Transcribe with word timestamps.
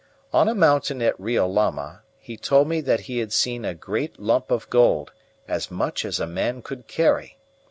On 0.33 0.49
a 0.49 0.55
mountain 0.55 0.99
at 1.03 1.15
Riolama 1.19 2.01
he 2.17 2.35
told 2.35 2.67
me 2.67 2.81
that 2.81 3.01
he 3.01 3.19
had 3.19 3.31
seen 3.31 3.63
a 3.63 3.75
great 3.75 4.19
lump 4.19 4.49
of 4.49 4.67
gold, 4.71 5.11
as 5.47 5.69
much 5.69 6.05
as 6.05 6.19
a 6.19 6.25
man 6.25 6.63
could 6.63 6.87
carry. 6.87 7.37